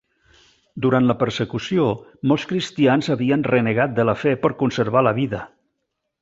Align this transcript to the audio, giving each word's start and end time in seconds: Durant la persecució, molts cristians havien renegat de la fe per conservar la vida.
Durant 0.85 1.09
la 1.09 1.15
persecució, 1.23 1.85
molts 2.31 2.45
cristians 2.53 3.11
havien 3.17 3.45
renegat 3.53 3.95
de 4.01 4.07
la 4.11 4.17
fe 4.23 4.35
per 4.47 4.53
conservar 4.63 5.05
la 5.11 5.15
vida. 5.21 5.45